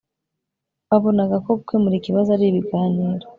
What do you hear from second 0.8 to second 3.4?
babonaga ko gukemura ikibazo ari ibiganiro